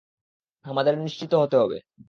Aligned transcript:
আমাদের 0.65 0.93
নিশ্চিত 0.97 1.31
হতে 1.33 1.55
হবে। 1.57 1.77